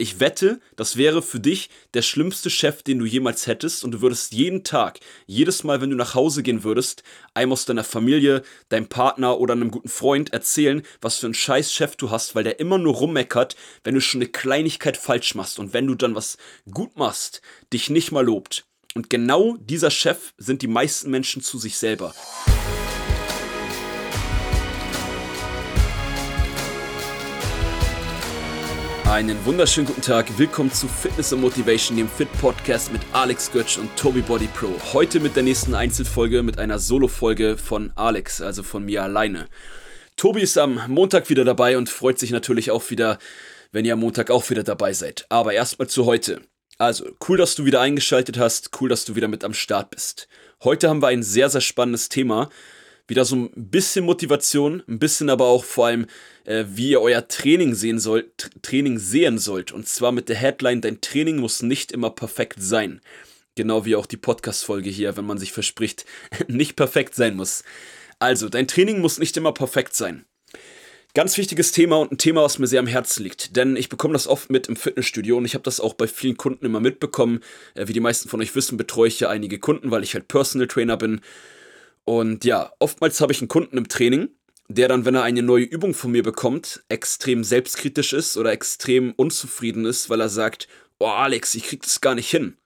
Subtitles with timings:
[0.00, 4.00] Ich wette, das wäre für dich der schlimmste Chef, den du jemals hättest und du
[4.00, 7.02] würdest jeden Tag, jedes Mal, wenn du nach Hause gehen würdest,
[7.34, 11.72] einem aus deiner Familie, deinem Partner oder einem guten Freund erzählen, was für einen scheiß
[11.72, 15.58] Chef du hast, weil der immer nur rummeckert, wenn du schon eine Kleinigkeit falsch machst
[15.58, 16.38] und wenn du dann was
[16.72, 17.42] gut machst,
[17.72, 18.66] dich nicht mal lobt.
[18.94, 22.14] Und genau dieser Chef sind die meisten Menschen zu sich selber.
[29.08, 30.26] Einen wunderschönen guten Tag.
[30.38, 34.68] Willkommen zu Fitness and Motivation, dem Fit Podcast mit Alex Götsch und Toby Body Pro.
[34.92, 39.48] Heute mit der nächsten Einzelfolge, mit einer Solo-Folge von Alex, also von mir alleine.
[40.16, 43.18] Tobi ist am Montag wieder dabei und freut sich natürlich auch wieder,
[43.72, 45.24] wenn ihr am Montag auch wieder dabei seid.
[45.30, 46.42] Aber erstmal zu heute.
[46.76, 48.78] Also, cool, dass du wieder eingeschaltet hast.
[48.78, 50.28] Cool, dass du wieder mit am Start bist.
[50.62, 52.50] Heute haben wir ein sehr, sehr spannendes Thema
[53.08, 56.06] wieder so ein bisschen Motivation, ein bisschen aber auch vor allem,
[56.44, 59.72] äh, wie ihr euer Training sehen sollt, Training sehen sollt.
[59.72, 63.00] Und zwar mit der Headline, dein Training muss nicht immer perfekt sein.
[63.56, 66.04] Genau wie auch die Podcast-Folge hier, wenn man sich verspricht,
[66.48, 67.64] nicht perfekt sein muss.
[68.20, 70.24] Also, dein Training muss nicht immer perfekt sein.
[71.14, 73.56] Ganz wichtiges Thema und ein Thema, was mir sehr am Herzen liegt.
[73.56, 76.36] Denn ich bekomme das oft mit im Fitnessstudio und ich habe das auch bei vielen
[76.36, 77.40] Kunden immer mitbekommen.
[77.74, 80.28] Äh, wie die meisten von euch wissen, betreue ich ja einige Kunden, weil ich halt
[80.28, 81.20] Personal Trainer bin.
[82.08, 84.30] Und ja, oftmals habe ich einen Kunden im Training,
[84.68, 89.12] der dann, wenn er eine neue Übung von mir bekommt, extrem selbstkritisch ist oder extrem
[89.12, 90.68] unzufrieden ist, weil er sagt,
[91.00, 92.56] oh Alex, ich krieg das gar nicht hin.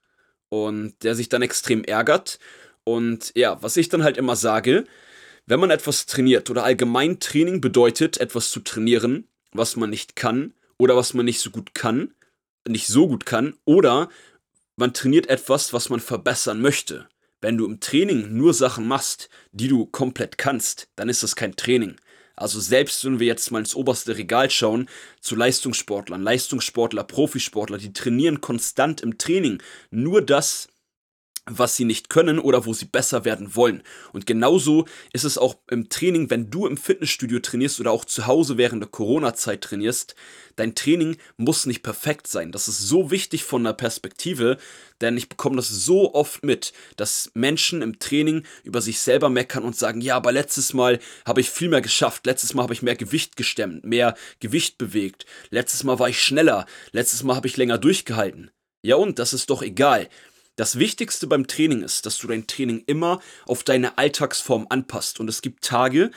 [0.49, 2.39] Und der sich dann extrem ärgert.
[2.85, 4.85] Und ja, was ich dann halt immer sage,
[5.47, 10.55] wenn man etwas trainiert oder allgemein Training bedeutet, etwas zu trainieren, was man nicht kann
[10.79, 12.15] oder was man nicht so gut kann,
[12.69, 14.09] nicht so gut kann, oder
[14.77, 17.09] man trainiert etwas, was man verbessern möchte.
[17.43, 21.57] Wenn du im Training nur Sachen machst, die du komplett kannst, dann ist das kein
[21.57, 21.97] Training.
[22.37, 24.89] Also selbst wenn wir jetzt mal ins oberste Regal schauen,
[25.21, 30.69] zu Leistungssportlern, Leistungssportler, Profisportler, die trainieren konstant im Training nur das,
[31.47, 33.83] was sie nicht können oder wo sie besser werden wollen.
[34.13, 38.27] Und genauso ist es auch im Training, wenn du im Fitnessstudio trainierst oder auch zu
[38.29, 40.15] Hause während der Corona-Zeit trainierst.
[40.55, 42.53] Dein Training muss nicht perfekt sein.
[42.53, 44.57] Das ist so wichtig von der Perspektive,
[45.01, 49.65] denn ich bekomme das so oft mit, dass Menschen im Training über sich selber meckern
[49.65, 52.83] und sagen, ja, aber letztes Mal habe ich viel mehr geschafft, letztes Mal habe ich
[52.83, 57.57] mehr Gewicht gestemmt, mehr Gewicht bewegt, letztes Mal war ich schneller, letztes Mal habe ich
[57.57, 58.51] länger durchgehalten.
[58.83, 60.09] Ja und, das ist doch egal.
[60.57, 65.19] Das Wichtigste beim Training ist, dass du dein Training immer auf deine Alltagsform anpasst.
[65.19, 66.11] Und es gibt Tage,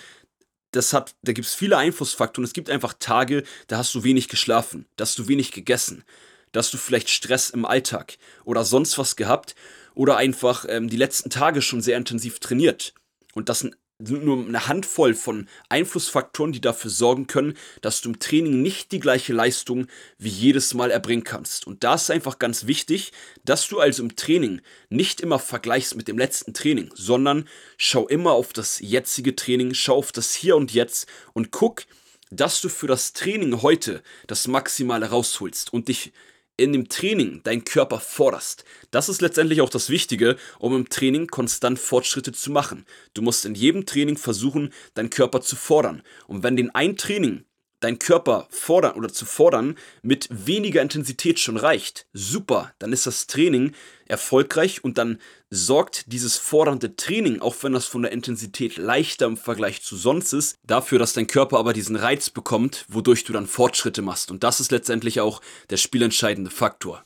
[0.72, 2.44] das hat, da gibt es viele Einflussfaktoren.
[2.44, 6.04] Es gibt einfach Tage, da hast du wenig geschlafen, da hast du wenig gegessen,
[6.52, 9.56] da hast du vielleicht Stress im Alltag oder sonst was gehabt
[9.94, 12.94] oder einfach ähm, die letzten Tage schon sehr intensiv trainiert.
[13.34, 18.10] Und das sind sind nur eine Handvoll von Einflussfaktoren, die dafür sorgen können, dass du
[18.10, 21.66] im Training nicht die gleiche Leistung wie jedes Mal erbringen kannst.
[21.66, 23.14] Und da ist einfach ganz wichtig,
[23.46, 27.48] dass du also im Training nicht immer vergleichst mit dem letzten Training, sondern
[27.78, 31.86] schau immer auf das jetzige Training, schau auf das Hier und Jetzt und guck,
[32.32, 36.12] dass du für das Training heute das Maximale rausholst und dich
[36.58, 38.64] in dem Training deinen Körper forderst.
[38.92, 42.86] Das ist letztendlich auch das Wichtige, um im Training konstant Fortschritte zu machen.
[43.14, 46.02] Du musst in jedem Training versuchen, deinen Körper zu fordern.
[46.28, 47.44] Und wenn den ein Training
[47.80, 53.28] dein Körper fordern oder zu fordern mit weniger Intensität schon reicht, super, dann ist das
[53.28, 53.74] Training
[54.08, 55.20] erfolgreich und dann
[55.50, 60.34] sorgt dieses fordernde Training, auch wenn das von der Intensität leichter im Vergleich zu sonst
[60.34, 64.32] ist, dafür, dass dein Körper aber diesen Reiz bekommt, wodurch du dann Fortschritte machst.
[64.32, 67.04] Und das ist letztendlich auch der spielentscheidende Faktor.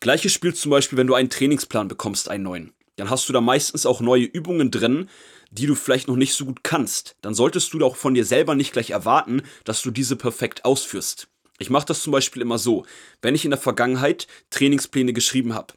[0.00, 2.72] Gleiches spielt zum Beispiel, wenn du einen Trainingsplan bekommst, einen neuen.
[2.96, 5.08] Dann hast du da meistens auch neue Übungen drin,
[5.50, 8.54] die du vielleicht noch nicht so gut kannst, dann solltest du auch von dir selber
[8.54, 11.28] nicht gleich erwarten, dass du diese perfekt ausführst.
[11.58, 12.84] Ich mache das zum Beispiel immer so,
[13.22, 15.74] wenn ich in der Vergangenheit Trainingspläne geschrieben habe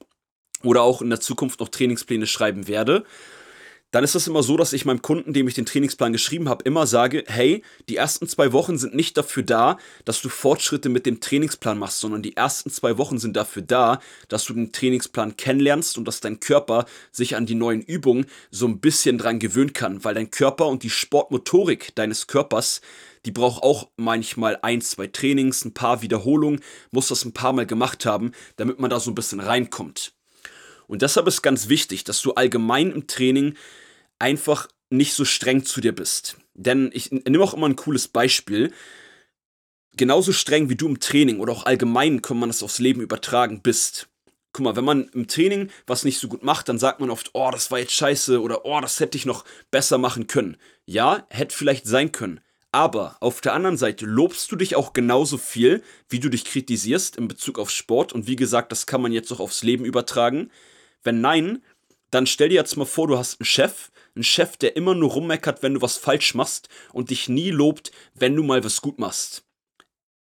[0.63, 3.05] oder auch in der Zukunft noch Trainingspläne schreiben werde,
[3.91, 6.63] dann ist das immer so, dass ich meinem Kunden, dem ich den Trainingsplan geschrieben habe,
[6.65, 11.05] immer sage, hey, die ersten zwei Wochen sind nicht dafür da, dass du Fortschritte mit
[11.05, 15.37] dem Trainingsplan machst, sondern die ersten zwei Wochen sind dafür da, dass du den Trainingsplan
[15.37, 19.73] kennenlernst und dass dein Körper sich an die neuen Übungen so ein bisschen dran gewöhnen
[19.73, 22.81] kann, weil dein Körper und die Sportmotorik deines Körpers
[23.25, 26.61] die braucht auch manchmal ein, zwei Trainings, ein paar Wiederholungen,
[26.91, 30.13] muss das ein paar Mal gemacht haben, damit man da so ein bisschen reinkommt.
[30.87, 33.55] Und deshalb ist ganz wichtig, dass du allgemein im Training
[34.19, 36.37] einfach nicht so streng zu dir bist.
[36.53, 38.71] Denn ich nehme auch immer ein cooles Beispiel.
[39.95, 43.61] Genauso streng wie du im Training oder auch allgemein kann man das aufs Leben übertragen
[43.61, 44.09] bist.
[44.53, 47.31] Guck mal, wenn man im Training was nicht so gut macht, dann sagt man oft,
[47.33, 50.57] oh, das war jetzt scheiße oder oh, das hätte ich noch besser machen können.
[50.85, 52.39] Ja, hätte vielleicht sein können.
[52.71, 57.15] Aber auf der anderen Seite lobst du dich auch genauso viel, wie du dich kritisierst
[57.15, 58.13] in Bezug auf Sport.
[58.13, 60.51] Und wie gesagt, das kann man jetzt auch aufs Leben übertragen.
[61.03, 61.63] Wenn nein,
[62.11, 65.11] dann stell dir jetzt mal vor, du hast einen Chef, einen Chef, der immer nur
[65.11, 68.99] rummeckert, wenn du was falsch machst und dich nie lobt, wenn du mal was gut
[68.99, 69.43] machst.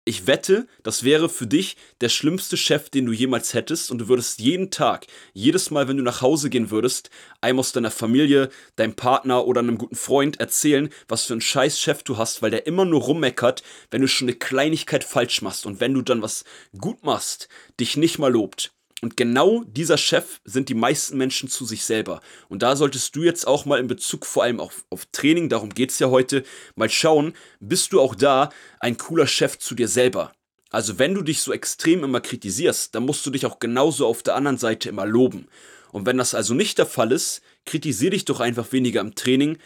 [0.03, 4.07] Ich wette, das wäre für dich der schlimmste Chef, den du jemals hättest und du
[4.07, 8.49] würdest jeden Tag, jedes Mal, wenn du nach Hause gehen würdest, einem aus deiner Familie,
[8.77, 12.49] deinem Partner oder einem guten Freund erzählen, was für einen scheiß Chef du hast, weil
[12.49, 13.61] der immer nur rummeckert,
[13.91, 16.45] wenn du schon eine Kleinigkeit falsch machst und wenn du dann was
[16.79, 17.47] gut machst,
[17.79, 18.73] dich nicht mal lobt.
[19.01, 22.21] Und genau dieser Chef sind die meisten Menschen zu sich selber.
[22.50, 25.69] Und da solltest du jetzt auch mal in Bezug vor allem auf, auf Training, darum
[25.71, 26.44] geht es ja heute,
[26.75, 30.31] mal schauen, bist du auch da ein cooler Chef zu dir selber.
[30.69, 34.21] Also wenn du dich so extrem immer kritisierst, dann musst du dich auch genauso auf
[34.21, 35.47] der anderen Seite immer loben.
[35.92, 39.57] Und wenn das also nicht der Fall ist, kritisiere dich doch einfach weniger im Training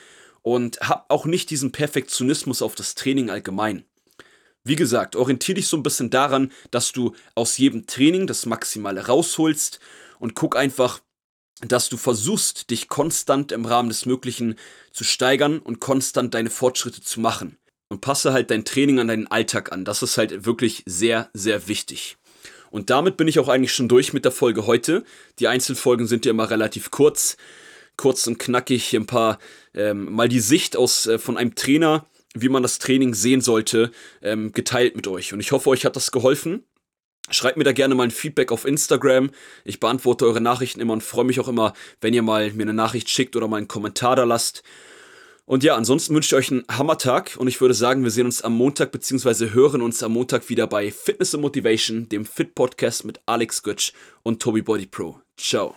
[0.42, 3.84] und hab auch nicht diesen Perfektionismus auf das Training allgemein.
[4.66, 9.06] Wie gesagt, orientiere dich so ein bisschen daran, dass du aus jedem Training das Maximale
[9.06, 9.80] rausholst
[10.20, 11.02] und guck einfach,
[11.62, 14.56] dass du versuchst, dich konstant im Rahmen des Möglichen
[14.92, 17.58] zu steigern und konstant deine Fortschritte zu machen.
[17.90, 19.86] Und passe halt dein Training an deinen Alltag an.
[19.86, 22.18] Das ist halt wirklich sehr, sehr wichtig.
[22.72, 25.04] Und damit bin ich auch eigentlich schon durch mit der Folge heute.
[25.38, 27.38] Die Einzelfolgen sind ja immer relativ kurz,
[27.96, 28.96] kurz und knackig.
[28.96, 29.38] Ein paar,
[29.76, 33.92] ähm, mal die Sicht aus, äh, von einem Trainer wie man das Training sehen sollte,
[34.22, 35.34] ähm, geteilt mit euch.
[35.34, 36.64] Und ich hoffe, euch hat das geholfen.
[37.32, 39.32] Schreibt mir da gerne mal ein Feedback auf Instagram.
[39.64, 42.74] Ich beantworte eure Nachrichten immer und freue mich auch immer, wenn ihr mal mir eine
[42.74, 44.62] Nachricht schickt oder mal einen Kommentar da lasst.
[45.46, 48.42] Und ja, ansonsten wünsche ich euch einen Hammertag und ich würde sagen, wir sehen uns
[48.42, 49.52] am Montag bzw.
[49.52, 53.94] hören uns am Montag wieder bei Fitness and Motivation, dem Fit Podcast mit Alex Götsch
[54.24, 55.20] und Toby Body Pro.
[55.38, 55.76] Ciao.